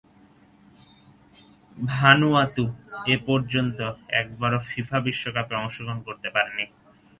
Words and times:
Vanuatu 1.91 2.65
এপর্যন্ত 3.15 3.79
একবারও 4.21 4.59
FIFA 4.69 4.97
বিশ্বকাপে 5.07 5.53
অংশগ্রহণ 5.61 5.99
করতে 6.07 6.27
পারেনি। 6.35 6.65